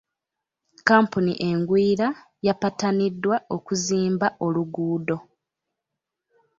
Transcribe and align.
Kkampuni 0.77 1.33
engwira 1.49 2.07
yapataniddwa 2.47 3.35
okuzimba 3.55 4.27
oluguudo. 4.45 5.17